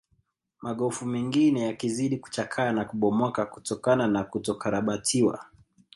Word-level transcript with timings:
Magofu 0.61 1.05
mengine 1.05 1.61
yakizidi 1.61 2.17
kuchakaa 2.17 2.71
na 2.71 2.85
kubomoka 2.85 3.45
kutokana 3.45 4.07
na 4.07 4.23
kutokarabatiwa 4.23 5.45